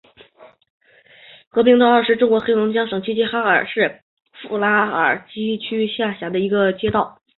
[1.51, 4.01] 和平街道是中国黑龙江省齐齐哈尔市
[4.41, 7.21] 富拉尔基区下辖的一个街道。